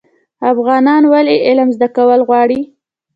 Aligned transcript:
افغانان 0.51 1.03
ولې 1.13 1.35
علم 1.47 1.69
زده 1.75 1.87
کول 1.95 2.19
غواړي؟ 2.27 2.59